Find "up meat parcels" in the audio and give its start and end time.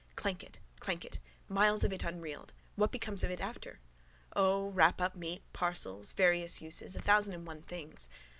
4.99-6.13